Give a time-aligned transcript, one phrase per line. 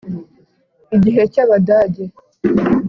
[0.95, 2.03] Igihe cy'Abadage